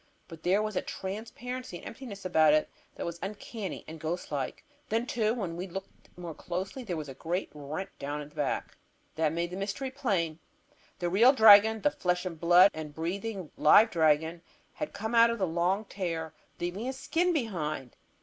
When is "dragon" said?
11.33-11.81, 13.91-14.41